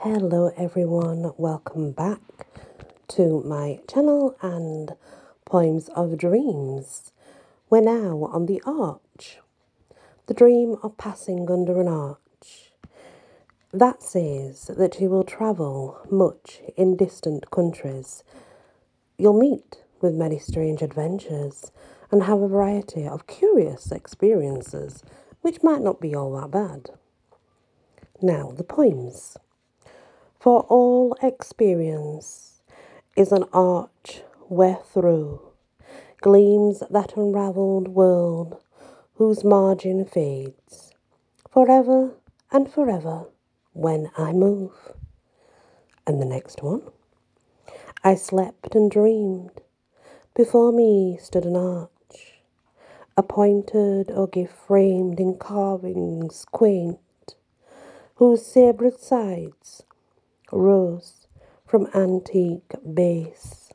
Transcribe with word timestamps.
Hello, 0.00 0.52
everyone. 0.58 1.32
Welcome 1.38 1.92
back 1.92 2.20
to 3.08 3.42
my 3.44 3.80
channel 3.88 4.36
and 4.42 4.92
Poems 5.46 5.88
of 5.96 6.18
Dreams. 6.18 7.12
We're 7.70 7.80
now 7.80 8.28
on 8.30 8.44
the 8.44 8.62
arch, 8.66 9.38
the 10.26 10.34
dream 10.34 10.76
of 10.82 10.98
passing 10.98 11.50
under 11.50 11.80
an 11.80 11.88
arch. 11.88 12.72
That 13.72 14.02
says 14.02 14.70
that 14.76 15.00
you 15.00 15.08
will 15.08 15.24
travel 15.24 15.98
much 16.10 16.60
in 16.76 16.94
distant 16.98 17.50
countries. 17.50 18.22
You'll 19.16 19.40
meet 19.40 19.78
with 20.02 20.12
many 20.12 20.38
strange 20.38 20.82
adventures 20.82 21.72
and 22.10 22.24
have 22.24 22.42
a 22.42 22.48
variety 22.48 23.08
of 23.08 23.26
curious 23.26 23.90
experiences, 23.90 25.02
which 25.40 25.62
might 25.62 25.80
not 25.80 26.02
be 26.02 26.14
all 26.14 26.38
that 26.38 26.50
bad. 26.50 26.90
Now, 28.20 28.52
the 28.54 28.62
poems. 28.62 29.38
For 30.46 30.60
all 30.68 31.16
experience 31.24 32.62
is 33.16 33.32
an 33.32 33.46
arch 33.52 34.22
wherethrough 34.48 35.40
gleams 36.20 36.84
that 36.88 37.16
unravelled 37.16 37.88
world 37.88 38.62
whose 39.14 39.42
margin 39.42 40.04
fades 40.04 40.92
forever 41.50 42.12
and 42.52 42.70
forever 42.70 43.24
when 43.72 44.12
I 44.16 44.30
move. 44.30 44.70
And 46.06 46.22
the 46.22 46.24
next 46.24 46.62
one. 46.62 46.82
I 48.04 48.14
slept 48.14 48.76
and 48.76 48.88
dreamed. 48.88 49.62
Before 50.32 50.70
me 50.70 51.18
stood 51.20 51.44
an 51.44 51.56
arch, 51.56 52.38
appointed 53.16 54.12
or 54.12 54.28
gift 54.28 54.54
framed 54.54 55.18
in 55.18 55.38
carvings 55.38 56.44
quaint, 56.52 57.00
whose 58.14 58.46
sabred 58.46 59.00
sides 59.00 59.82
rose 60.52 61.26
from 61.66 61.88
antique 61.94 62.72
base, 62.94 63.72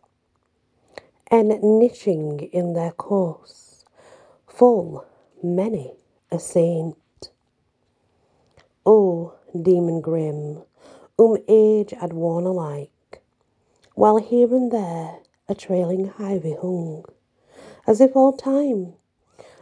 and 1.30 1.52
niching 1.52 2.50
in 2.52 2.74
their 2.74 2.92
course, 2.92 3.86
full 4.48 5.06
many 5.44 5.94
a 6.32 6.40
saint. 6.40 7.30
O 8.86 9.34
demon 9.62 10.02
grim, 10.02 10.64
whom 11.18 11.38
age 11.48 11.92
had 11.92 12.14
worn 12.14 12.46
alike, 12.46 13.22
while 13.96 14.18
here 14.18 14.54
and 14.56 14.72
there 14.72 15.20
a 15.50 15.56
trailing 15.56 16.14
ivy 16.18 16.54
hung, 16.54 17.04
as 17.86 18.00
if 18.00 18.16
all 18.16 18.32
time, 18.32 18.94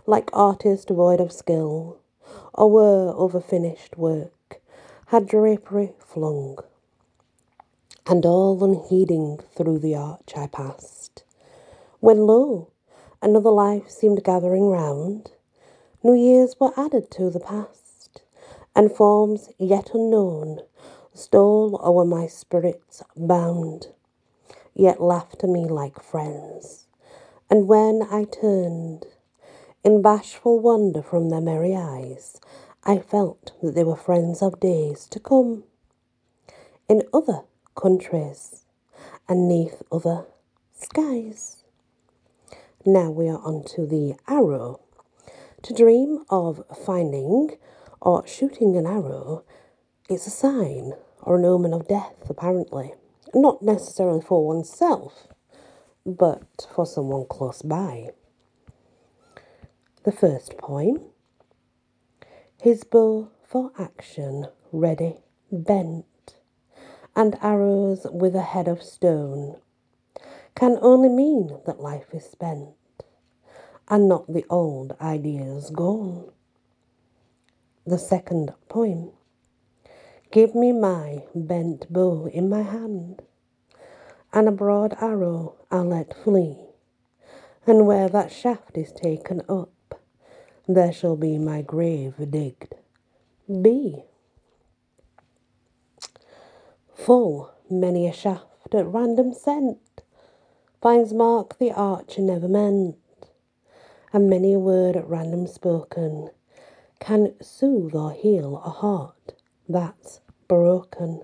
like 0.06 0.30
artist 0.34 0.90
void 0.90 1.20
of 1.20 1.32
skill, 1.32 1.98
or 2.54 2.70
were 2.70 3.14
over 3.16 3.42
finished 3.42 3.98
work, 3.98 4.62
had 5.08 5.28
drapery 5.28 5.94
flung 6.00 6.58
and 8.10 8.26
all 8.26 8.64
unheeding 8.64 9.40
through 9.56 9.78
the 9.78 9.96
arch 9.96 10.34
I 10.36 10.48
passed, 10.48 11.24
when 12.00 12.26
lo, 12.26 12.72
another 13.22 13.52
life 13.52 13.88
seemed 13.88 14.24
gathering 14.24 14.68
round, 14.68 15.30
new 16.02 16.16
years 16.16 16.56
were 16.60 16.74
added 16.76 17.12
to 17.12 17.30
the 17.30 17.40
past, 17.40 18.24
and 18.76 18.92
forms 18.92 19.50
yet 19.60 19.92
unknown 19.94 20.62
stole 21.14 21.80
o'er 21.84 22.04
my 22.04 22.26
spirits 22.26 23.04
bound, 23.16 23.90
yet 24.74 25.00
laughed 25.00 25.38
to 25.42 25.48
me 25.48 25.66
like 25.66 26.02
friends, 26.02 26.88
and 27.48 27.68
when 27.68 28.02
I 28.10 28.24
turned 28.24 29.06
in 29.84 30.02
bashful 30.02 30.60
wonder 30.60 31.04
from 31.04 31.30
their 31.30 31.42
merry 31.42 31.76
eyes, 31.76 32.42
I 32.84 32.98
felt 32.98 33.52
that 33.62 33.76
they 33.76 33.84
were 33.84 33.96
friends 33.96 34.42
of 34.42 34.60
days 34.60 35.06
to 35.12 35.20
come. 35.20 35.64
In 36.88 37.04
other 37.14 37.44
countries 37.80 38.66
and 39.30 39.48
neath 39.48 39.82
other 39.92 40.26
skies. 40.74 41.64
Now 42.86 43.10
we 43.10 43.30
are 43.30 43.40
on 43.40 43.64
to 43.76 43.86
the 43.86 44.16
arrow. 44.28 44.82
To 45.64 45.74
dream 45.74 46.26
of 46.30 46.64
finding 46.86 47.58
or 48.02 48.28
shooting 48.28 48.76
an 48.76 48.86
arrow 48.86 49.44
is 50.10 50.28
a 50.28 50.30
sign 50.30 50.94
or 51.22 51.38
an 51.38 51.46
omen 51.46 51.74
of 51.74 51.88
death, 51.88 52.30
apparently. 52.30 52.94
Not 53.34 53.62
necessarily 53.62 54.22
for 54.22 54.46
oneself, 54.46 55.28
but 56.06 56.68
for 56.74 56.86
someone 56.86 57.28
close 57.30 57.62
by. 57.62 58.10
The 60.04 60.12
first 60.12 60.58
poem 60.58 61.00
His 62.62 62.84
bow 62.84 63.30
for 63.48 63.72
action 63.78 64.48
ready, 64.72 65.18
bent 65.52 66.06
and 67.16 67.38
arrows 67.42 68.08
with 68.12 68.36
a 68.36 68.42
head 68.42 68.68
of 68.68 68.84
stone 68.84 69.58
can 70.56 70.78
only 70.82 71.10
mean 71.10 71.60
that 71.66 71.80
life 71.80 72.14
is 72.14 72.26
spent 72.26 72.70
and 73.90 74.08
not 74.08 74.32
the 74.32 74.46
old 74.50 74.96
ideas 75.02 75.70
gone. 75.72 76.32
The 77.86 78.00
second 78.00 78.54
poem 78.70 79.12
Give 80.32 80.54
me 80.54 80.72
my 80.72 81.24
bent 81.34 81.92
bow 81.92 82.28
in 82.28 82.50
my 82.50 82.62
hand, 82.62 83.24
and 84.32 84.48
a 84.48 84.52
broad 84.52 84.96
arrow 85.02 85.56
I'll 85.72 85.86
let 85.86 86.16
flee, 86.24 86.68
and 87.66 87.88
where 87.88 88.08
that 88.10 88.32
shaft 88.32 88.78
is 88.78 88.92
taken 88.92 89.42
up, 89.50 90.00
there 90.68 90.94
shall 90.94 91.16
be 91.16 91.40
my 91.40 91.64
grave 91.64 92.14
digged. 92.30 92.76
Be. 93.50 94.04
Full 97.06 97.50
many 97.70 98.08
a 98.08 98.12
shaft 98.12 98.76
at 98.76 98.86
random 98.86 99.34
sent 99.34 100.02
finds 100.82 101.14
mark 101.14 101.58
the 101.58 101.72
archer 101.72 102.22
never 102.22 102.50
meant, 102.50 102.98
and 104.12 104.30
many 104.30 104.52
a 104.52 104.60
word 104.60 104.98
at 104.98 105.08
random 105.08 105.48
spoken 105.48 106.30
can 107.00 107.36
soothe 107.42 107.96
or 107.96 108.12
heal 108.12 108.58
a 108.58 108.70
heart 108.70 109.34
that's 109.68 110.20
broken. 110.50 111.24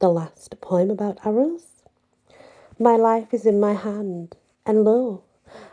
The 0.00 0.10
last 0.10 0.60
poem 0.60 0.90
about 0.90 1.24
arrows. 1.24 1.82
My 2.78 2.96
life 2.96 3.32
is 3.32 3.46
in 3.46 3.58
my 3.58 3.72
hand, 3.72 4.36
and 4.66 4.84
lo, 4.84 5.22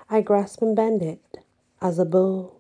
I 0.10 0.22
grasp 0.22 0.62
and 0.62 0.74
bend 0.74 1.04
it 1.04 1.38
as 1.82 2.00
a 2.00 2.06
bow, 2.06 2.54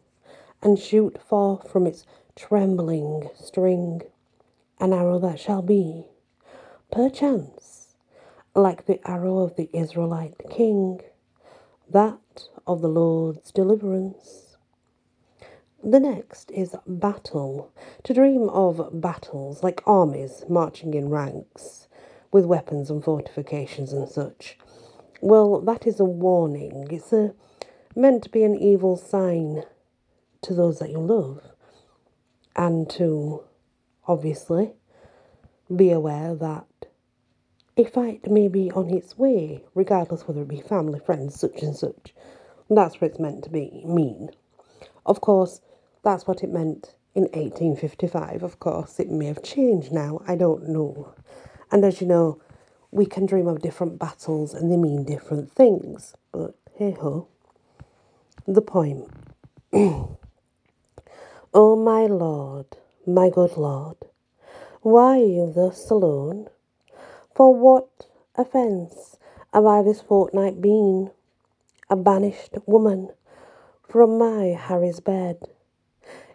and 0.61 0.77
shoot 0.77 1.17
forth 1.17 1.71
from 1.71 1.87
its 1.87 2.05
trembling 2.35 3.29
string 3.35 4.01
an 4.83 4.93
arrow 4.93 5.17
that 5.19 5.39
shall 5.39 5.63
be, 5.63 6.05
perchance, 6.91 7.95
like 8.55 8.85
the 8.85 8.99
arrow 9.09 9.39
of 9.39 9.55
the 9.55 9.69
Israelite 9.73 10.35
king, 10.51 11.01
that 11.89 12.49
of 12.67 12.81
the 12.81 12.89
Lord's 12.89 13.51
deliverance. 13.53 14.57
The 15.83 16.01
next 16.01 16.51
is 16.51 16.75
battle. 16.87 17.71
To 18.03 18.13
dream 18.13 18.49
of 18.49 18.89
battles 19.01 19.63
like 19.63 19.81
armies 19.87 20.43
marching 20.49 20.93
in 20.93 21.09
ranks 21.09 21.87
with 22.33 22.45
weapons 22.45 22.89
and 22.89 23.03
fortifications 23.03 23.93
and 23.93 24.09
such. 24.09 24.57
Well, 25.21 25.61
that 25.61 25.87
is 25.87 26.01
a 26.01 26.05
warning. 26.05 26.87
It's 26.91 27.13
a, 27.13 27.33
meant 27.95 28.23
to 28.23 28.29
be 28.29 28.43
an 28.43 28.55
evil 28.55 28.97
sign 28.97 29.63
to 30.43 30.53
those 30.53 30.79
that 30.79 30.91
you 30.91 30.99
love 30.99 31.41
and 32.55 32.89
to 32.91 33.43
obviously, 34.07 34.73
be 35.73 35.91
aware 35.91 36.35
that 36.35 36.67
a 37.75 37.83
fight 37.85 38.29
may 38.29 38.47
be 38.47 38.71
on 38.71 38.89
its 38.89 39.17
way, 39.17 39.63
regardless 39.73 40.27
whether 40.27 40.41
it 40.41 40.47
be 40.47 40.61
family, 40.61 40.99
friends, 40.99 41.39
such 41.39 41.61
and 41.63 41.75
such. 41.75 42.13
That's 42.69 43.01
what 43.01 43.11
it's 43.11 43.19
meant 43.19 43.43
to 43.45 43.49
be, 43.49 43.83
mean. 43.85 44.29
Of 45.05 45.21
course, 45.21 45.61
that's 46.03 46.27
what 46.27 46.43
it 46.43 46.51
meant 46.51 46.95
in 47.15 47.23
1855. 47.23 48.43
Of 48.43 48.59
course, 48.59 48.99
it 48.99 49.09
may 49.09 49.25
have 49.25 49.43
changed 49.43 49.91
now, 49.91 50.21
I 50.27 50.35
don't 50.35 50.69
know. 50.69 51.13
And 51.71 51.83
as 51.83 51.99
you 51.99 52.07
know, 52.07 52.39
we 52.91 53.05
can 53.07 53.25
dream 53.25 53.47
of 53.47 53.61
different 53.61 53.97
battles 53.97 54.53
and 54.53 54.71
they 54.71 54.77
mean 54.77 55.03
different 55.03 55.51
things, 55.51 56.15
but 56.31 56.55
hey 56.75 56.91
ho. 56.91 57.27
The 58.47 58.61
poem. 58.61 59.07
oh 59.73 60.17
my 61.53 62.05
Lord, 62.05 62.67
my 63.05 63.29
good 63.29 63.57
Lord, 63.57 63.97
why 64.81 65.19
are 65.19 65.25
you 65.25 65.51
thus 65.53 65.89
alone? 65.89 66.47
For 67.35 67.53
what 67.53 68.07
offence 68.35 69.17
have 69.53 69.65
I 69.65 69.81
this 69.81 70.01
fortnight 70.01 70.61
been? 70.61 71.11
A 71.89 71.97
banished 71.97 72.55
woman 72.65 73.09
from 73.89 74.17
my 74.17 74.57
Harry's 74.57 75.01
bed. 75.01 75.49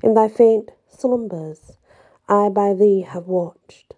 In 0.03 0.13
thy 0.13 0.29
faint 0.29 0.73
slumbers 0.89 1.79
I 2.29 2.51
by 2.51 2.75
thee 2.75 3.01
have 3.01 3.29
watched, 3.29 3.95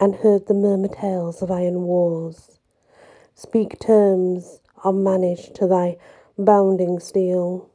and 0.00 0.14
heard 0.14 0.46
the 0.46 0.54
murmur 0.54 0.88
tales 0.88 1.42
of 1.42 1.50
iron 1.50 1.82
wars. 1.82 2.58
Speak 3.34 3.78
terms 3.78 4.60
of 4.82 4.94
manage 4.94 5.52
to 5.52 5.66
thy 5.66 5.98
bounding 6.38 6.98
steel. 6.98 7.68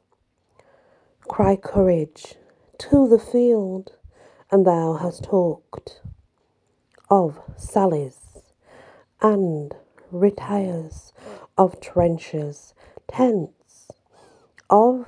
Cry 1.27 1.55
courage 1.55 2.33
to 2.79 3.07
the 3.07 3.19
field 3.19 3.91
and 4.49 4.65
thou 4.65 4.93
hast 4.93 5.23
talked. 5.25 6.01
of 7.09 7.39
sallies 7.57 8.43
and 9.21 9.73
retires, 10.11 11.13
of 11.57 11.79
trenches, 11.81 12.73
tents, 13.07 13.89
of 14.69 15.05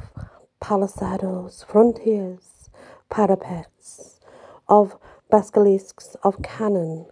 palisadoes, 0.61 1.65
frontiers, 1.65 2.69
parapets, 3.09 4.19
of 4.67 4.97
basilisks, 5.31 6.15
of 6.23 6.41
cannon, 6.41 7.05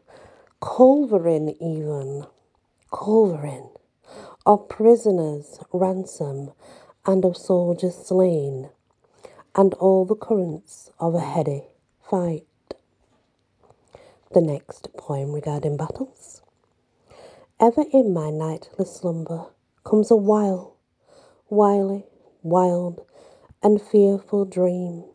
culverin 0.61 1.55
even, 1.61 2.25
culverin, 2.91 3.69
of 4.45 4.67
prisoners' 4.69 5.59
ransom, 5.73 6.51
and 7.05 7.25
of 7.25 7.37
soldiers 7.37 7.95
slain, 7.95 8.69
and 9.55 9.73
all 9.75 10.05
the 10.05 10.15
currents 10.15 10.91
of 10.99 11.15
a 11.15 11.21
heady 11.21 11.63
fight. 12.09 12.45
The 14.33 14.41
next 14.41 14.89
poem 14.97 15.33
regarding 15.33 15.77
battles. 15.77 16.41
Ever 17.59 17.83
in 17.91 18.13
my 18.13 18.29
nightly 18.29 18.85
slumber 18.85 19.47
comes 19.83 20.11
a 20.11 20.15
wild, 20.15 20.73
wily, 21.49 22.05
wild, 22.43 23.05
and 23.61 23.81
fearful 23.81 24.45
dream 24.45 25.05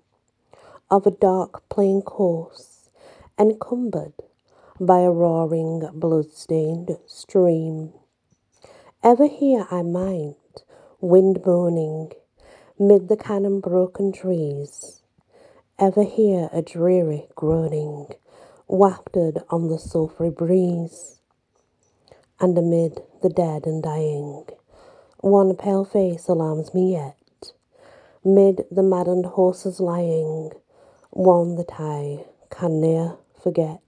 of 0.90 1.06
a 1.06 1.10
dark 1.10 1.68
plain 1.68 2.02
course 2.02 2.90
encumbered 3.38 4.12
by 4.78 5.00
a 5.00 5.10
roaring 5.10 5.88
blood-stained 5.94 6.98
stream. 7.06 7.92
Ever 9.02 9.28
here 9.28 9.66
I 9.70 9.82
mind 9.82 10.34
wind 11.00 11.40
moaning 11.46 12.12
mid 12.78 13.08
the 13.08 13.16
cannon 13.16 13.60
broken 13.60 14.12
trees, 14.12 15.01
ever 15.82 16.04
hear 16.04 16.48
a 16.52 16.62
dreary 16.62 17.26
groaning 17.34 18.06
wafted 18.68 19.38
on 19.50 19.68
the 19.68 19.80
sulphry 19.80 20.30
breeze, 20.30 21.18
and 22.38 22.56
amid 22.56 23.00
the 23.20 23.28
dead 23.28 23.66
and 23.66 23.82
dying, 23.82 24.44
one 25.18 25.56
pale 25.56 25.84
face 25.84 26.28
alarms 26.28 26.72
me 26.72 26.92
yet, 26.92 27.52
mid 28.24 28.62
the 28.70 28.82
maddened 28.82 29.26
horses 29.26 29.80
lying, 29.80 30.52
one 31.10 31.56
that 31.56 31.72
I 31.80 32.26
can 32.48 32.80
ne'er 32.80 33.16
forget. 33.42 33.80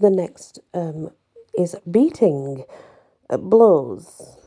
The 0.00 0.10
next 0.10 0.58
um, 0.74 1.10
is 1.56 1.76
beating 1.88 2.64
uh, 3.30 3.36
blows. 3.36 4.38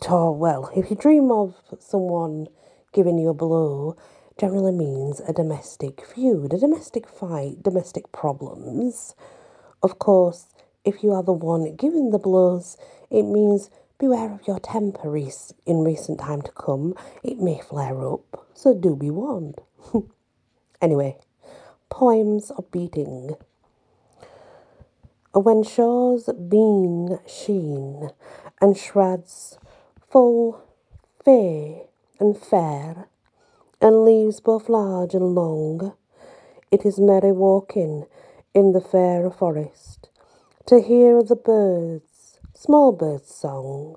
To, 0.00 0.30
well, 0.30 0.70
if 0.74 0.88
you 0.88 0.96
dream 0.96 1.30
of 1.30 1.56
someone 1.78 2.46
giving 2.94 3.18
you 3.18 3.28
a 3.28 3.34
blow, 3.34 3.98
generally 4.38 4.72
means 4.72 5.20
a 5.20 5.32
domestic 5.32 6.04
feud, 6.04 6.52
a 6.52 6.58
domestic 6.58 7.08
fight, 7.08 7.62
domestic 7.62 8.10
problems. 8.12 9.14
Of 9.82 9.98
course, 9.98 10.46
if 10.84 11.02
you 11.02 11.12
are 11.12 11.22
the 11.22 11.32
one 11.32 11.76
giving 11.76 12.10
the 12.10 12.18
blows, 12.18 12.76
it 13.10 13.22
means 13.22 13.70
beware 13.98 14.32
of 14.32 14.46
your 14.46 14.58
temper 14.58 15.16
in 15.16 15.84
recent 15.84 16.18
time 16.18 16.42
to 16.42 16.50
come. 16.52 16.94
It 17.22 17.38
may 17.38 17.60
flare 17.60 18.06
up, 18.06 18.46
so 18.54 18.74
do 18.74 18.96
be 18.96 19.10
warned. 19.10 19.60
anyway, 20.82 21.16
poems 21.88 22.50
of 22.50 22.70
beating. 22.70 23.36
When 25.32 25.62
shores 25.62 26.28
beam 26.48 27.18
sheen 27.26 28.10
and 28.60 28.76
shreds 28.76 29.58
full 30.10 30.62
fair 31.24 31.86
and 32.20 32.38
fair, 32.38 33.08
and 33.80 34.04
leaves 34.04 34.40
both 34.40 34.68
large 34.68 35.14
and 35.14 35.34
long, 35.34 35.94
it 36.70 36.84
is 36.84 36.98
merry 36.98 37.32
walking 37.32 38.06
in 38.54 38.72
the 38.72 38.80
fair 38.80 39.30
forest 39.30 40.08
to 40.66 40.80
hear 40.80 41.22
the 41.22 41.36
birds, 41.36 42.38
small 42.54 42.92
birds' 42.92 43.34
song. 43.34 43.96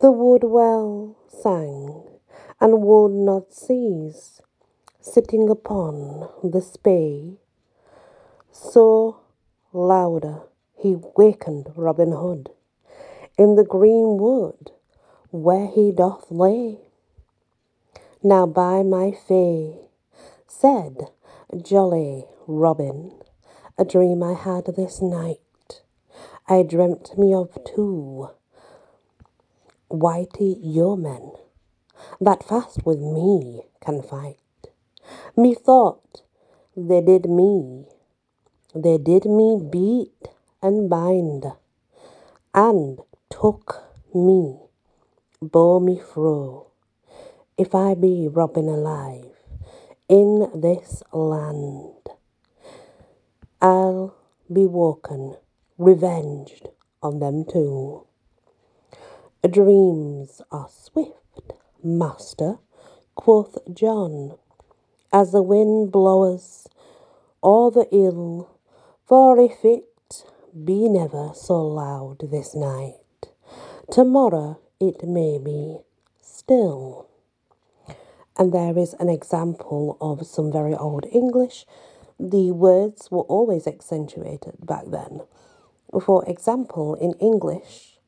The 0.00 0.10
wood 0.12 0.44
well 0.44 1.16
sang, 1.28 2.04
and 2.60 2.82
wood 2.82 3.12
not 3.12 3.52
cease, 3.52 4.40
sitting 5.00 5.48
upon 5.48 6.28
the 6.42 6.60
spey. 6.60 7.38
So 8.50 9.20
louder 9.72 10.42
he 10.78 10.96
wakened 11.16 11.72
Robin 11.76 12.12
Hood 12.12 12.50
in 13.36 13.56
the 13.56 13.64
green 13.64 14.16
wood 14.16 14.70
where 15.30 15.66
he 15.66 15.92
doth 15.92 16.30
lay. 16.30 16.85
Now 18.26 18.44
by 18.44 18.82
my 18.82 19.12
fay, 19.12 19.86
said 20.48 21.12
jolly 21.62 22.24
Robin, 22.48 23.12
a 23.78 23.84
dream 23.84 24.20
I 24.20 24.32
had 24.32 24.66
this 24.66 25.00
night. 25.00 25.82
I 26.48 26.64
dreamt 26.64 27.16
me 27.16 27.32
of 27.32 27.56
two 27.64 28.30
whitey 29.88 30.58
yeomen 30.60 31.34
that 32.20 32.42
fast 32.42 32.84
with 32.84 32.98
me 32.98 33.62
can 33.80 34.02
fight. 34.02 34.72
Methought 35.36 36.22
they 36.76 37.00
did 37.00 37.30
me 37.30 37.86
they 38.74 38.98
did 38.98 39.26
me 39.26 39.62
beat 39.70 40.30
and 40.60 40.90
bind, 40.90 41.44
and 42.52 42.98
took 43.30 43.84
me, 44.12 44.58
bore 45.40 45.80
me 45.80 46.00
fro, 46.00 46.65
if 47.58 47.74
I 47.74 47.94
be 47.94 48.28
Robin 48.30 48.68
alive, 48.68 49.32
in 50.08 50.50
this 50.54 51.02
land. 51.12 52.10
I'll 53.60 54.14
be 54.52 54.66
woken, 54.66 55.36
revenged 55.78 56.68
on 57.02 57.18
them 57.18 57.44
too. 57.44 58.06
Dreams 59.48 60.42
are 60.52 60.68
swift, 60.68 61.52
master, 61.82 62.58
quoth 63.14 63.58
John, 63.72 64.36
as 65.12 65.32
the 65.32 65.42
wind 65.42 65.90
bloweth, 65.90 66.66
or 67.40 67.70
the 67.70 67.88
ill 67.90 68.50
for 69.06 69.38
if 69.38 69.64
it 69.64 70.24
be 70.64 70.88
never 70.88 71.30
so 71.34 71.62
loud 71.62 72.18
this 72.30 72.54
night, 72.54 73.28
tomorrow 73.90 74.58
it 74.80 75.04
may 75.04 75.38
be 75.38 75.78
still. 76.20 77.05
And 78.38 78.52
there 78.52 78.76
is 78.78 78.94
an 79.00 79.08
example 79.08 79.96
of 80.00 80.26
some 80.26 80.52
very 80.52 80.74
old 80.74 81.06
English. 81.10 81.64
The 82.20 82.52
words 82.52 83.10
were 83.10 83.22
always 83.22 83.66
accentuated 83.66 84.54
back 84.60 84.84
then. 84.88 85.22
For 86.04 86.24
example, 86.28 86.94
in 86.96 87.14
English, 87.14 87.98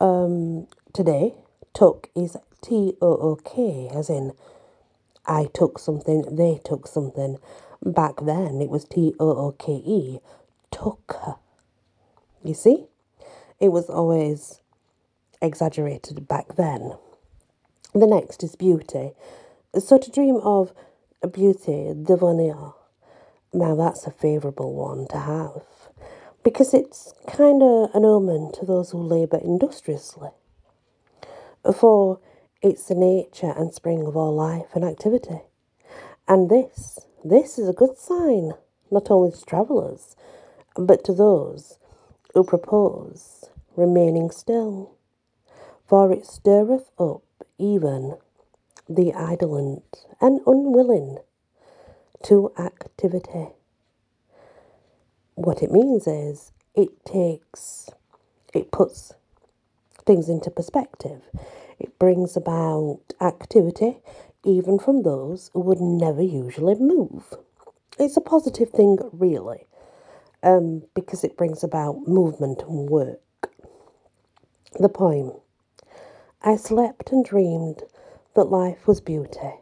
um, 0.00 0.66
today, 0.94 1.34
took 1.74 2.08
is 2.16 2.36
T 2.62 2.94
O 3.02 3.08
O 3.08 3.36
K, 3.36 3.90
as 3.94 4.08
in 4.08 4.32
I 5.26 5.48
took 5.52 5.78
something, 5.78 6.24
they 6.34 6.60
took 6.64 6.86
something. 6.86 7.38
Back 7.82 8.16
then, 8.22 8.60
it 8.60 8.70
was 8.70 8.84
T 8.84 9.14
O 9.20 9.28
O 9.28 9.52
K 9.52 9.72
E, 9.72 10.18
took. 10.70 11.38
You 12.42 12.54
see? 12.54 12.86
It 13.58 13.68
was 13.68 13.90
always 13.90 14.60
exaggerated 15.42 16.26
back 16.26 16.56
then. 16.56 16.94
The 17.92 18.06
next 18.06 18.42
is 18.42 18.56
beauty. 18.56 19.12
So 19.78 19.98
to 19.98 20.10
dream 20.10 20.40
of 20.42 20.72
beauty, 21.32 21.94
devenir, 21.94 22.74
now 23.52 23.76
that's 23.76 24.04
a 24.04 24.10
favourable 24.10 24.74
one 24.74 25.06
to 25.08 25.18
have 25.18 25.62
because 26.42 26.74
it's 26.74 27.14
kind 27.28 27.62
of 27.62 27.94
an 27.94 28.04
omen 28.04 28.50
to 28.54 28.66
those 28.66 28.90
who 28.90 28.98
labour 28.98 29.38
industriously. 29.38 30.30
For 31.72 32.18
it's 32.60 32.88
the 32.88 32.96
nature 32.96 33.54
and 33.56 33.72
spring 33.72 34.04
of 34.06 34.16
all 34.16 34.34
life 34.34 34.74
and 34.74 34.84
activity. 34.84 35.42
And 36.26 36.50
this 36.50 36.98
this 37.22 37.56
is 37.56 37.68
a 37.68 37.72
good 37.72 37.96
sign, 37.96 38.54
not 38.90 39.08
only 39.08 39.30
to 39.30 39.44
travellers, 39.44 40.16
but 40.74 41.04
to 41.04 41.12
those 41.12 41.78
who 42.34 42.42
propose 42.42 43.44
remaining 43.76 44.32
still, 44.32 44.96
for 45.86 46.12
it 46.12 46.26
stirreth 46.26 46.90
up 46.98 47.22
even 47.56 48.16
the 48.90 49.12
indolent 49.12 50.06
and 50.20 50.40
unwilling 50.46 51.18
to 52.24 52.52
activity. 52.58 53.48
What 55.34 55.62
it 55.62 55.72
means 55.72 56.06
is 56.06 56.52
it 56.74 57.04
takes, 57.06 57.90
it 58.54 58.72
puts 58.72 59.14
things 60.06 60.28
into 60.28 60.50
perspective. 60.50 61.22
It 61.78 61.98
brings 61.98 62.36
about 62.36 63.00
activity 63.20 63.98
even 64.44 64.78
from 64.78 65.02
those 65.02 65.50
who 65.54 65.60
would 65.60 65.80
never 65.80 66.22
usually 66.22 66.76
move. 66.76 67.34
It's 67.98 68.16
a 68.16 68.22
positive 68.22 68.70
thing, 68.70 68.98
really, 69.12 69.66
um, 70.42 70.84
because 70.94 71.24
it 71.24 71.36
brings 71.36 71.64
about 71.64 72.08
movement 72.08 72.62
and 72.68 72.88
work. 72.90 73.20
The 74.78 74.88
poem 74.88 75.32
I 76.42 76.56
slept 76.56 77.12
and 77.12 77.24
dreamed 77.24 77.82
that 78.40 78.50
life 78.50 78.86
was 78.86 79.02
beauty. 79.02 79.52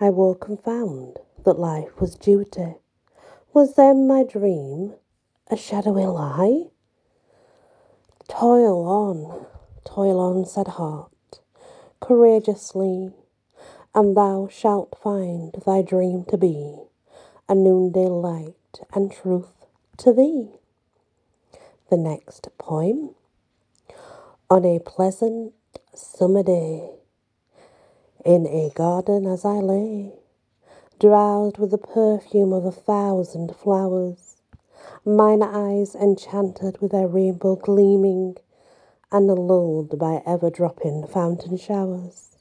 I 0.00 0.08
woke 0.08 0.48
and 0.48 0.58
found 0.58 1.18
that 1.44 1.58
life 1.58 2.00
was 2.00 2.14
duty. 2.14 2.76
Was 3.52 3.74
then 3.74 4.08
my 4.08 4.24
dream 4.24 4.94
a 5.50 5.58
shadowy 5.58 6.06
lie? 6.06 6.68
Toil 8.26 8.82
on, 8.88 9.44
toil 9.84 10.18
on, 10.20 10.46
said 10.46 10.68
heart, 10.68 11.40
courageously, 12.00 13.10
and 13.94 14.16
thou 14.16 14.48
shalt 14.50 14.96
find 15.02 15.54
thy 15.66 15.82
dream 15.82 16.24
to 16.30 16.38
be 16.38 16.78
a 17.46 17.54
noonday 17.54 18.06
light 18.06 18.54
and 18.94 19.12
truth 19.12 19.66
to 19.98 20.14
thee. 20.14 20.48
The 21.90 21.98
next 21.98 22.48
poem. 22.56 23.14
On 24.48 24.64
a 24.64 24.78
pleasant 24.78 25.52
summer 25.94 26.42
day, 26.42 26.97
in 28.28 28.46
a 28.46 28.70
garden 28.74 29.26
as 29.26 29.42
I 29.42 29.60
lay, 29.60 30.12
drowsed 31.00 31.56
with 31.56 31.70
the 31.70 31.78
perfume 31.78 32.52
of 32.52 32.66
a 32.66 32.70
thousand 32.70 33.56
flowers, 33.56 34.36
mine 35.02 35.42
eyes 35.42 35.94
enchanted 35.94 36.78
with 36.78 36.92
their 36.92 37.08
rainbow 37.08 37.56
gleaming, 37.56 38.36
and 39.10 39.28
lulled 39.28 39.98
by 39.98 40.22
ever 40.26 40.50
dropping 40.50 41.06
fountain 41.06 41.56
showers. 41.56 42.36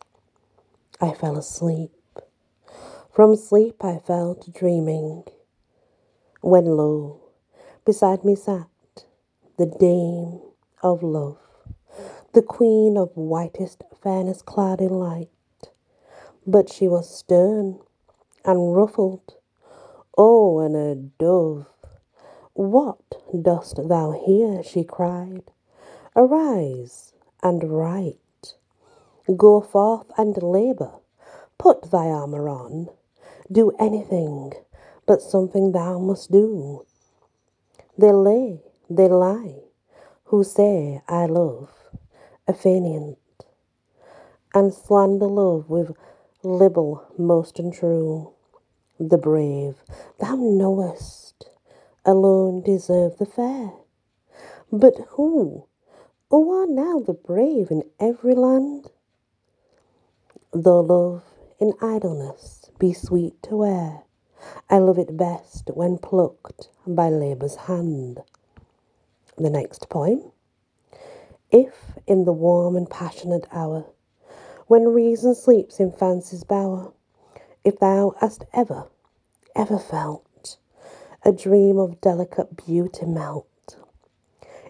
I 1.00 1.14
fell 1.14 1.38
asleep. 1.38 1.94
From 3.10 3.38
sleep 3.38 3.82
I 3.82 4.00
fell 4.00 4.36
to 4.36 4.52
dreaming, 4.52 5.24
when 6.42 6.66
lo, 6.66 7.22
beside 7.86 8.26
me 8.26 8.36
sat 8.36 8.68
the 9.58 9.66
dame 9.68 10.42
of 10.84 11.02
love, 11.02 11.38
the 12.34 12.42
queen 12.42 12.98
of 12.98 13.16
whitest 13.16 13.86
fairness 14.04 14.42
clad 14.42 14.82
in 14.82 14.90
light. 14.90 15.30
But 16.48 16.72
she 16.72 16.88
was 16.88 17.14
stern 17.14 17.80
and 18.46 18.76
ruffled. 18.76 19.36
Oh, 20.18 20.60
and 20.60 20.76
a 20.76 20.96
dove! 20.96 21.68
What 22.54 23.22
dost 23.44 23.88
thou 23.88 24.12
here? 24.26 24.64
she 24.64 24.84
cried. 24.84 25.52
Arise 26.16 27.14
and 27.44 27.64
write. 27.70 28.56
Go 29.36 29.62
forth 29.62 30.08
and 30.18 30.42
labour. 30.42 30.94
Put 31.58 31.92
thy 31.92 32.08
armour 32.08 32.50
on. 32.50 32.90
Do 33.52 33.72
anything 33.80 34.54
but 35.06 35.22
something 35.22 35.74
thou 35.74 36.00
must 36.00 36.32
do. 36.32 36.86
They 37.98 38.12
lay 38.12 38.62
they 38.90 39.10
lie 39.10 39.56
who 40.26 40.44
say 40.44 41.02
I 41.08 41.26
love 41.26 41.72
a 42.48 42.54
fainéant, 42.54 43.18
and 44.54 44.74
slander 44.74 45.28
love 45.28 45.70
with 45.70 45.92
libel 46.44 47.04
most 47.18 47.60
untrue. 47.60 48.32
The 49.00 49.18
brave, 49.18 49.76
thou 50.20 50.36
knowest, 50.36 51.50
alone 52.06 52.62
deserve 52.62 53.18
the 53.18 53.26
fair. 53.26 53.74
But 54.72 54.96
who, 55.10 55.66
who 56.30 56.52
are 56.52 56.68
now 56.68 57.00
the 57.00 57.14
brave 57.14 57.72
in 57.72 57.84
every 58.00 58.36
land? 58.36 58.92
Though 60.54 60.82
love 60.82 61.24
in 61.60 61.74
idleness 61.82 62.70
be 62.80 62.94
sweet 62.94 63.42
to 63.44 63.58
wear, 63.58 64.04
I 64.70 64.78
love 64.78 64.98
it 65.00 65.18
best 65.18 65.72
when 65.74 65.98
plucked 65.98 66.70
by 66.86 67.10
labour's 67.10 67.56
hand. 67.56 68.22
The 69.38 69.50
next 69.50 69.90
poem. 69.90 70.32
If 71.52 71.98
in 72.06 72.26
the 72.26 72.34
warm 72.34 72.76
and 72.76 72.90
passionate 72.90 73.48
hour, 73.52 73.86
when 74.68 74.90
reason 74.90 75.34
sleeps 75.34 75.80
in 75.80 75.92
fancy's 75.92 76.44
bower, 76.44 76.92
if 77.64 77.80
thou 77.80 78.14
hast 78.20 78.44
ever, 78.54 78.86
ever 79.56 79.80
felt 79.80 80.58
a 81.24 81.32
dream 81.32 81.78
of 81.78 82.02
delicate 82.02 82.66
beauty 82.66 83.06
melt 83.06 83.78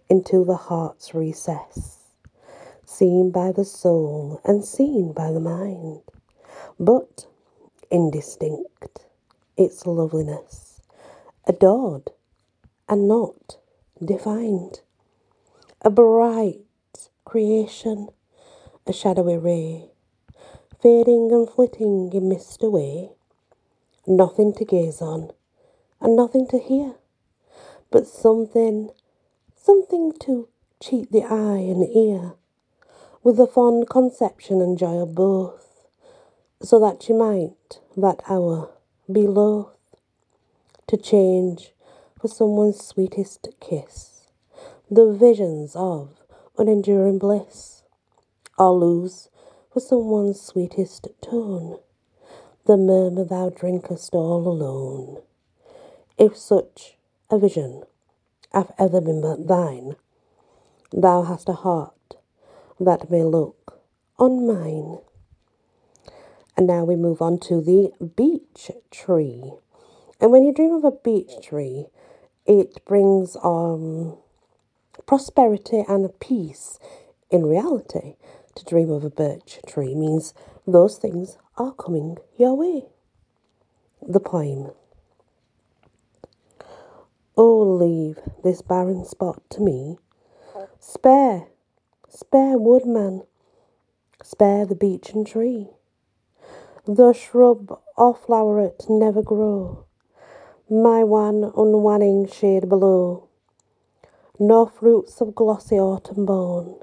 into 0.09 0.45
the 0.45 0.55
heart's 0.55 1.13
recess, 1.13 2.11
seen 2.85 3.31
by 3.31 3.51
the 3.51 3.65
soul 3.65 4.39
and 4.45 4.63
seen 4.63 5.11
by 5.13 5.31
the 5.31 5.39
mind, 5.39 6.01
but 6.79 7.25
indistinct, 7.89 9.05
its 9.57 9.85
loveliness, 9.85 10.81
adored 11.45 12.11
and 12.87 13.07
not 13.07 13.57
defined. 14.03 14.81
A 15.81 15.89
bright 15.89 16.61
creation, 17.25 18.09
a 18.89 18.93
shadowy 18.93 19.37
ray, 19.37 19.89
fading 20.81 21.31
and 21.31 21.49
flitting 21.49 22.11
in 22.13 22.29
mist 22.29 22.63
away. 22.63 23.11
Nothing 24.05 24.53
to 24.53 24.65
gaze 24.65 25.01
on, 25.01 25.31
and 25.99 26.15
nothing 26.15 26.47
to 26.47 26.59
hear, 26.59 26.95
but 27.91 28.07
something, 28.07 28.89
something 29.55 30.13
to 30.21 30.47
cheat 30.79 31.11
the 31.11 31.23
eye 31.23 31.59
and 31.59 31.83
ear, 31.95 32.33
with 33.23 33.37
the 33.37 33.47
fond 33.47 33.89
conception 33.89 34.61
and 34.61 34.77
joy 34.77 35.01
of 35.01 35.13
both, 35.13 35.87
so 36.61 36.79
that 36.79 37.03
she 37.03 37.13
might 37.13 37.79
that 37.97 38.21
hour 38.29 38.69
be 39.11 39.27
loath 39.27 39.75
to 40.87 40.95
change 40.95 41.73
for 42.19 42.27
someone's 42.27 42.83
sweetest 42.83 43.49
kiss, 43.59 44.27
the 44.89 45.11
visions 45.11 45.75
of 45.75 46.21
unenduring 46.57 47.19
bliss, 47.19 47.76
lose 48.65 49.29
for 49.71 49.79
someone's 49.79 50.41
sweetest 50.41 51.07
tone, 51.21 51.77
the 52.65 52.77
murmur 52.77 53.23
thou 53.23 53.49
drinkest 53.49 54.13
all 54.13 54.47
alone. 54.47 55.21
If 56.17 56.35
such 56.35 56.97
a 57.29 57.37
vision 57.37 57.83
hath 58.53 58.71
ever 58.79 58.99
been 58.99 59.21
but 59.21 59.47
thine, 59.47 59.95
thou 60.91 61.23
hast 61.23 61.49
a 61.49 61.53
heart 61.53 62.15
that 62.79 63.11
may 63.11 63.23
look 63.23 63.79
on 64.17 64.47
mine. 64.47 64.99
And 66.55 66.65
now 66.65 66.83
we 66.83 66.95
move 66.95 67.21
on 67.21 67.39
to 67.41 67.61
the 67.61 67.91
beech 68.15 68.71
tree. 68.89 69.53
And 70.19 70.31
when 70.31 70.43
you 70.43 70.51
dream 70.53 70.73
of 70.73 70.83
a 70.83 70.91
beech 70.91 71.31
tree, 71.43 71.85
it 72.47 72.83
brings 72.85 73.37
um, 73.43 74.17
prosperity 75.05 75.83
and 75.87 76.19
peace. 76.19 76.79
In 77.29 77.45
reality, 77.45 78.15
to 78.57 78.65
dream 78.65 78.89
of 78.89 79.03
a 79.03 79.09
birch 79.09 79.59
tree 79.67 79.95
means 79.95 80.33
those 80.65 80.97
things 80.97 81.37
are 81.57 81.71
coming 81.73 82.17
your 82.37 82.55
way. 82.55 82.85
The 84.07 84.19
poem. 84.19 84.71
Oh, 87.37 87.61
leave 87.61 88.19
this 88.43 88.61
barren 88.63 89.05
spot 89.05 89.41
to 89.51 89.61
me. 89.61 89.97
Spare, 90.79 91.47
spare 92.09 92.57
woodman, 92.57 93.23
spare 94.23 94.65
the 94.65 94.75
beechen 94.75 95.23
tree. 95.23 95.67
The 96.85 97.13
shrub 97.13 97.79
or 97.95 98.15
floweret 98.15 98.89
never 98.89 99.21
grow, 99.21 99.85
my 100.69 101.03
one 101.03 101.51
unwanning 101.55 102.33
shade 102.33 102.69
below, 102.69 103.27
nor 104.39 104.69
fruits 104.69 105.21
of 105.21 105.35
glossy 105.35 105.75
autumn 105.75 106.25
born, 106.25 106.79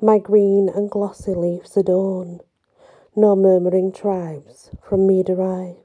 my 0.00 0.18
green 0.18 0.68
and 0.68 0.90
glossy 0.90 1.34
leaves 1.34 1.76
adorn, 1.76 2.40
nor 3.16 3.36
murmuring 3.36 3.92
tribes 3.92 4.70
from 4.82 5.06
me 5.06 5.22
derive 5.22 5.76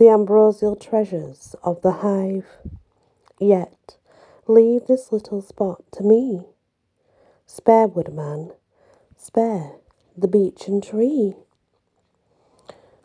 the 0.00 0.08
ambrosial 0.08 0.74
treasures 0.74 1.54
of 1.62 1.82
the 1.82 1.92
hive. 1.92 2.46
Yet 3.38 3.96
leave 4.46 4.86
this 4.86 5.12
little 5.12 5.42
spot 5.42 5.84
to 5.92 6.02
me. 6.02 6.46
Spare, 7.46 7.86
woodman, 7.86 8.52
spare 9.18 9.72
the 10.16 10.26
beechen 10.26 10.80
tree. 10.80 11.34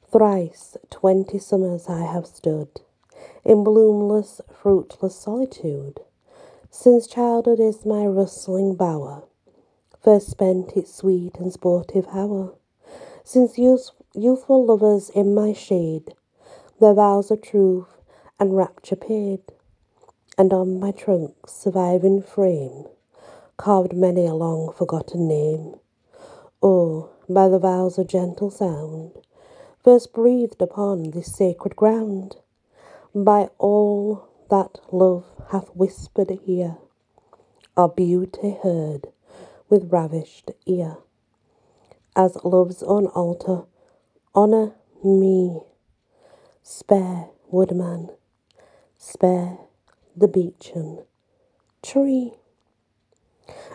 Thrice 0.10 0.78
twenty 0.90 1.38
summers 1.38 1.90
I 1.90 2.06
have 2.06 2.26
stood 2.26 2.80
in 3.44 3.66
bloomless, 3.66 4.40
fruitless 4.50 5.18
solitude, 5.20 6.00
since 6.70 7.08
childhood 7.08 7.60
is 7.60 7.86
my 7.86 8.06
rustling 8.06 8.76
bower, 8.76 9.24
first 10.06 10.30
spent 10.30 10.78
its 10.78 10.94
sweet 10.94 11.36
and 11.40 11.52
sportive 11.52 12.06
hour, 12.14 12.54
since 13.24 13.58
youth, 13.58 13.90
youthful 14.14 14.64
lovers 14.64 15.10
in 15.10 15.34
my 15.34 15.52
shade 15.52 16.14
their 16.80 16.94
vows 16.94 17.32
of 17.32 17.42
truth 17.42 17.88
and 18.40 18.56
rapture 18.56 18.96
paid, 18.96 19.42
and 20.38 20.54
on 20.54 20.80
my 20.80 20.92
trunk's 20.92 21.54
surviving 21.54 22.22
frame 22.22 22.86
carved 23.58 23.94
many 23.94 24.28
a 24.28 24.36
long 24.36 24.72
forgotten 24.74 25.28
name. 25.28 25.74
Oh, 26.62 27.10
by 27.28 27.48
the 27.48 27.58
vows 27.58 27.98
of 27.98 28.06
gentle 28.06 28.52
sound, 28.52 29.14
first 29.84 30.14
breathed 30.14 30.62
upon 30.62 31.12
this 31.12 31.36
sacred 31.36 31.76
ground, 31.76 32.36
by 33.16 33.50
all 33.58 34.28
that 34.52 34.78
love 34.92 35.26
hath 35.50 35.76
whispered 35.76 36.30
here, 36.46 36.78
our 37.76 37.90
beauty 37.90 38.58
heard 38.62 39.08
with 39.70 39.92
ravished 39.92 40.52
ear. 40.66 40.98
As 42.16 42.38
love's 42.44 42.84
own 42.84 43.08
altar, 43.08 43.64
honour 44.36 44.74
me, 45.04 45.62
spare 46.64 47.26
woodman, 47.50 48.10
spare 48.98 49.58
the 50.16 50.28
beechen 50.28 51.04
tree. 51.82 52.34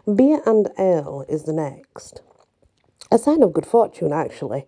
Beer 0.06 0.42
and 0.46 0.68
ale 0.78 1.24
is 1.28 1.44
the 1.44 1.52
next. 1.52 2.22
A 3.12 3.18
sign 3.18 3.42
of 3.42 3.52
good 3.52 3.66
fortune, 3.66 4.12
actually, 4.12 4.64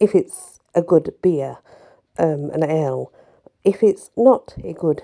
if 0.00 0.14
it's 0.14 0.60
a 0.74 0.82
good 0.82 1.14
beer, 1.22 1.58
um, 2.18 2.50
an 2.50 2.64
ale. 2.64 3.12
If 3.64 3.82
it's 3.82 4.10
not 4.16 4.54
a 4.64 4.72
good 4.72 5.02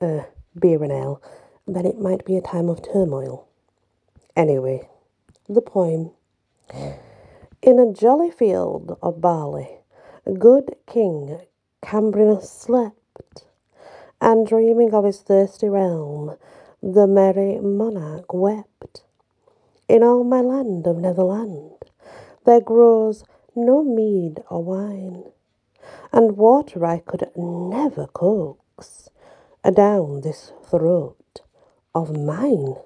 uh, 0.00 0.24
beer 0.58 0.82
and 0.82 0.92
ale, 0.92 1.22
then 1.66 1.86
it 1.86 1.98
might 1.98 2.24
be 2.24 2.36
a 2.36 2.42
time 2.42 2.68
of 2.68 2.82
turmoil. 2.82 3.48
Anyway, 4.36 4.88
the 5.48 5.60
poem. 5.60 6.10
In 7.62 7.78
a 7.78 7.92
jolly 7.92 8.30
field 8.30 8.96
of 9.02 9.20
barley, 9.20 9.78
a 10.26 10.32
good 10.32 10.74
King 10.86 11.40
Gambrinus 11.82 12.48
slept, 12.48 13.44
and 14.20 14.46
dreaming 14.46 14.94
of 14.94 15.04
his 15.04 15.20
thirsty 15.20 15.68
realm, 15.68 16.36
the 16.82 17.06
merry 17.06 17.58
monarch 17.60 18.32
wept. 18.32 19.04
In 19.86 20.02
all 20.02 20.24
my 20.24 20.40
land 20.40 20.86
of 20.86 20.96
Netherland, 20.96 21.72
there 22.46 22.60
grows 22.60 23.24
no 23.54 23.84
mead 23.84 24.42
or 24.50 24.64
wine, 24.64 25.24
and 26.10 26.38
water 26.38 26.86
I 26.86 27.00
could 27.00 27.30
never 27.36 28.06
coax 28.06 29.10
adown 29.62 30.22
this 30.22 30.52
throat 30.68 31.42
of 31.94 32.16
mine. 32.16 32.76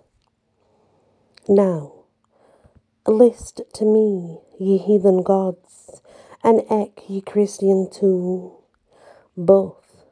Now, 1.49 1.98
list 3.07 3.63
to 3.75 3.85
me, 3.85 4.39
ye 4.59 4.79
heathen 4.79 5.23
gods, 5.23 6.03
and 6.43 6.63
eke 6.71 7.09
ye 7.09 7.21
Christian 7.21 7.89
too, 7.91 8.59
both 9.37 10.05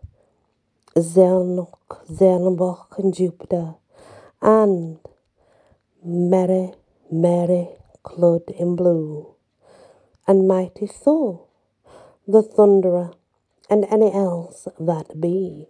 Zernok, 0.97 2.07
Zernebok, 2.09 2.99
and 2.99 3.14
Jupiter, 3.14 3.75
and 4.40 4.99
Mary, 6.05 6.73
Mary, 7.11 7.69
clothed 8.02 8.50
in 8.50 8.76
blue. 8.76 9.35
And 10.26 10.49
mighty 10.49 10.87
Thor, 10.87 11.47
the 12.26 12.43
thunderer, 12.43 13.14
and 13.69 13.85
any 13.90 14.12
else 14.12 14.69
that 14.81 15.21
be, 15.21 15.69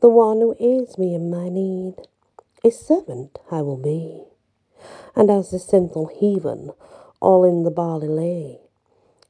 the 0.00 0.08
one 0.08 0.40
who 0.40 0.56
aids 0.60 0.98
me 0.98 1.14
in 1.14 1.30
my 1.30 1.48
need, 1.48 1.96
a 2.64 2.70
servant 2.70 3.38
I 3.50 3.62
will 3.62 3.76
be. 3.76 4.27
And 5.14 5.30
as 5.30 5.50
the 5.50 5.58
sinful 5.58 6.06
heathen 6.18 6.70
all 7.20 7.44
in 7.44 7.64
the 7.64 7.70
barley 7.70 8.08
lay, 8.08 8.60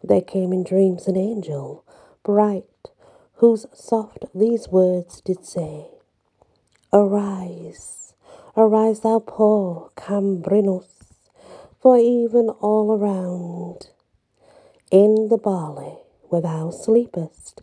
there 0.03 0.23
came 0.23 0.53
in 0.53 0.63
dreams 0.65 1.09
an 1.09 1.17
angel, 1.17 1.85
bright, 2.23 2.65
whose 3.35 3.67
soft 3.73 4.25
these 4.35 4.69
words 4.69 5.21
did 5.21 5.45
say, 5.45 5.87
Arise, 6.93 8.15
arise 8.57 9.01
thou 9.01 9.19
poor 9.19 9.91
Gambrinus, 9.97 11.15
for 11.81 11.97
even 11.97 12.49
all 12.49 12.93
around 12.93 13.91
in 14.91 15.29
the 15.29 15.37
barley 15.37 15.99
where 16.29 16.41
thou 16.41 16.71
sleepest, 16.71 17.63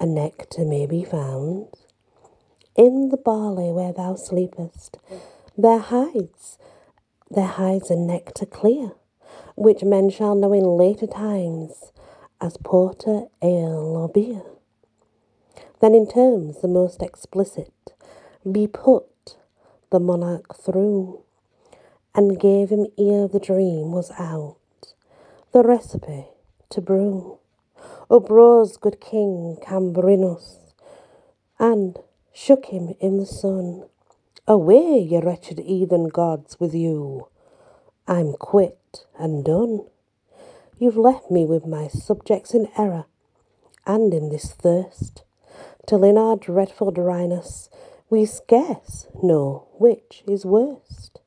a 0.00 0.06
nectar 0.06 0.64
may 0.64 0.84
be 0.86 1.04
found. 1.04 1.68
In 2.74 3.08
the 3.10 3.16
barley 3.16 3.70
where 3.70 3.92
thou 3.92 4.16
sleepest, 4.16 4.98
there 5.56 5.78
hides, 5.78 6.58
there 7.30 7.46
hides 7.46 7.90
and 7.90 8.06
nectar 8.06 8.46
clear, 8.46 8.92
which 9.56 9.82
men 9.82 10.10
shall 10.10 10.34
know 10.34 10.52
in 10.52 10.64
later 10.64 11.06
times 11.06 11.92
as 12.40 12.56
porter, 12.58 13.24
ale, 13.42 13.96
or 13.96 14.08
beer. 14.08 14.42
Then 15.80 15.94
in 15.94 16.06
terms 16.06 16.60
the 16.60 16.68
most 16.68 17.02
explicit, 17.02 17.72
be 18.50 18.66
put 18.66 19.36
the 19.90 20.00
monarch 20.00 20.56
through, 20.56 21.22
and 22.14 22.40
gave 22.40 22.70
him 22.70 22.86
ere 22.98 23.28
the 23.28 23.40
dream 23.40 23.92
was 23.92 24.10
out, 24.12 24.56
the 25.52 25.62
recipe 25.62 26.26
to 26.70 26.80
brew. 26.80 27.38
Uprose 28.10 28.76
good 28.76 29.00
King 29.00 29.58
Gambrinus, 29.62 30.72
and 31.58 31.98
shook 32.32 32.66
him 32.66 32.94
in 33.00 33.18
the 33.18 33.26
sun. 33.26 33.84
Away, 34.48 35.00
ye 35.00 35.18
wretched 35.18 35.58
heathen 35.58 36.06
gods, 36.06 36.60
with 36.60 36.72
you. 36.72 37.26
I'm 38.06 38.34
quit 38.34 39.04
and 39.18 39.44
done. 39.44 39.80
You've 40.78 40.96
left 40.96 41.32
me 41.32 41.44
with 41.44 41.66
my 41.66 41.88
subjects 41.88 42.54
in 42.54 42.68
error, 42.78 43.06
and 43.88 44.14
in 44.14 44.28
this 44.28 44.52
thirst, 44.52 45.24
till 45.84 46.04
in 46.04 46.16
our 46.16 46.36
dreadful 46.36 46.92
dryness 46.92 47.70
we 48.08 48.24
scarce 48.24 49.08
know 49.20 49.66
which 49.78 50.22
is 50.28 50.46
worst. 50.46 51.18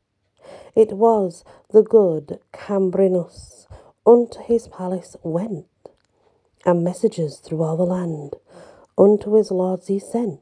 It 0.73 0.93
was 0.93 1.43
the 1.71 1.83
good 1.83 2.39
Gambrinus 2.53 3.67
unto 4.05 4.39
his 4.43 4.69
palace 4.69 5.17
went, 5.23 5.67
and 6.65 6.85
messages 6.85 7.39
through 7.39 7.63
all 7.63 7.75
the 7.75 7.83
land 7.83 8.37
unto 8.97 9.35
his 9.35 9.51
lords 9.51 9.87
he 9.87 9.99
sent. 9.99 10.39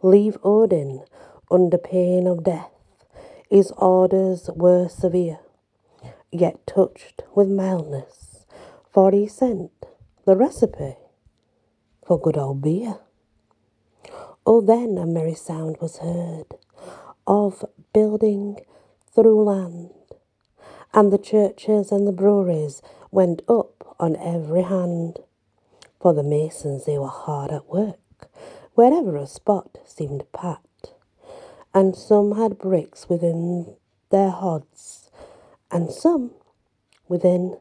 Leave 0.00 0.38
Odin 0.42 1.04
under 1.50 1.78
pain 1.78 2.26
of 2.26 2.44
death. 2.44 2.70
His 3.50 3.70
orders 3.72 4.50
were 4.54 4.88
severe, 4.88 5.38
yet 6.32 6.66
touched 6.66 7.22
with 7.34 7.48
mildness, 7.48 8.46
for 8.90 9.10
he 9.10 9.26
sent 9.26 9.70
the 10.24 10.36
recipe 10.36 10.96
for 12.06 12.20
good 12.20 12.36
old 12.36 12.62
beer. 12.62 12.98
Oh, 14.46 14.60
then 14.60 14.98
a 14.98 15.06
merry 15.06 15.34
sound 15.34 15.76
was 15.80 15.98
heard 15.98 16.54
of 17.26 17.64
building 17.92 18.58
through 19.14 19.44
land 19.44 19.90
and 20.94 21.12
the 21.12 21.18
churches 21.18 21.90
and 21.90 22.06
the 22.06 22.12
breweries 22.12 22.80
went 23.10 23.42
up 23.48 23.96
on 23.98 24.16
every 24.16 24.62
hand. 24.62 25.18
For 26.00 26.14
the 26.14 26.22
masons, 26.22 26.86
they 26.86 26.98
were 26.98 27.08
hard 27.08 27.50
at 27.50 27.68
work, 27.68 28.28
wherever 28.74 29.16
a 29.16 29.26
spot 29.26 29.78
seemed 29.84 30.24
pat, 30.32 30.60
and 31.74 31.96
some 31.96 32.36
had 32.36 32.56
bricks 32.58 33.08
within 33.08 33.74
their 34.10 34.30
hods, 34.30 35.10
and 35.70 35.90
some 35.90 36.30
within 37.08 37.58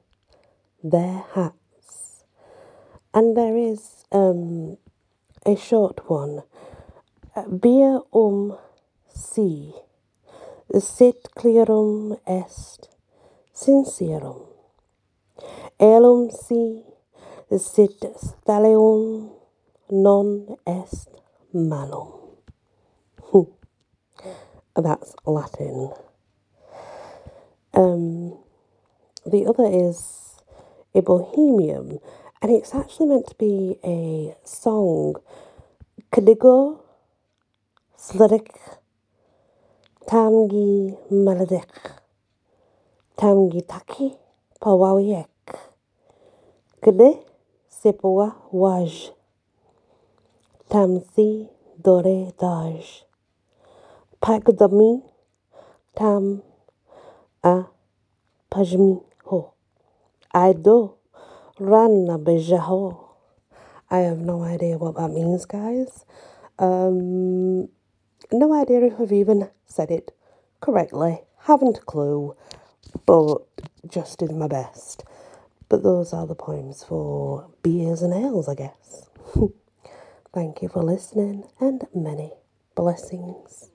their 0.83 1.23
hats. 1.33 2.23
And 3.13 3.35
there 3.35 3.57
is 3.57 4.05
um, 4.11 4.77
a 5.45 5.55
short 5.55 6.09
one. 6.09 6.43
Beer 7.59 7.99
um 8.13 8.57
si, 9.09 9.73
sit 10.79 11.29
clearum 11.35 12.17
est 12.27 12.89
sincerum. 13.55 14.45
Elum 15.79 16.31
si 16.31 16.83
sit 17.57 17.99
stallium 18.15 19.31
non 19.89 20.57
est 20.67 21.09
malum. 21.53 22.22
That's 24.75 25.15
Latin. 25.25 25.91
Um, 27.73 28.37
the 29.25 29.45
other 29.47 29.65
is 29.65 30.39
a 30.95 31.01
bohemian, 31.01 31.99
and 32.41 32.51
it's 32.51 32.73
actually 32.75 33.07
meant 33.07 33.27
to 33.27 33.35
be 33.35 33.77
a 33.83 34.35
song. 34.43 35.15
Kadigo 36.11 36.79
Slidik 37.97 38.49
Tamgi 40.05 40.97
Maladik. 41.11 41.69
Tamgitaki 43.17 44.17
Pawawiek. 44.61 45.27
Gde 46.81 47.23
Sepoa 47.69 48.35
Waj. 48.51 49.11
Tamsi 50.69 51.49
Dore 51.81 52.33
Daj. 52.37 53.03
Pagdami 54.23 55.03
Tam 55.97 56.41
A 57.43 57.65
Pajmi 58.49 59.03
Ho. 59.25 59.53
Aido 60.33 60.95
Ranna 61.59 62.17
Bejaho. 62.17 63.09
I 63.91 63.97
have 63.99 64.19
no 64.19 64.41
idea 64.43 64.77
what 64.77 64.95
that 64.95 65.09
means, 65.09 65.45
guys. 65.45 66.05
Um, 66.57 67.67
no 68.31 68.53
idea 68.53 68.85
if 68.85 68.97
I've 68.97 69.11
even 69.11 69.49
said 69.65 69.91
it 69.91 70.15
correctly. 70.61 71.19
Haven't 71.39 71.79
a 71.79 71.81
clue 71.81 72.37
but 73.05 73.39
just 73.89 74.19
did 74.19 74.31
my 74.31 74.47
best. 74.47 75.03
But 75.67 75.83
those 75.83 76.13
are 76.13 76.25
the 76.25 76.35
poems 76.35 76.85
for 76.85 77.49
beers 77.61 78.01
and 78.01 78.13
ales, 78.13 78.47
I 78.47 78.55
guess. 78.55 79.09
Thank 80.33 80.61
you 80.61 80.69
for 80.69 80.81
listening 80.81 81.43
and 81.59 81.83
many 81.93 82.31
blessings. 82.73 83.72